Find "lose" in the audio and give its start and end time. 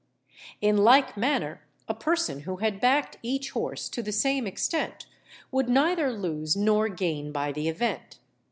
6.11-6.55